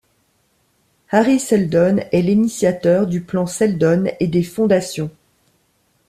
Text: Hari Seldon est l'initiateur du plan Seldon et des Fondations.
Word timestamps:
Hari 1.11 1.39
Seldon 1.39 1.97
est 2.11 2.23
l'initiateur 2.23 3.05
du 3.05 3.21
plan 3.21 3.45
Seldon 3.45 4.05
et 4.19 4.25
des 4.25 4.41
Fondations. 4.41 5.11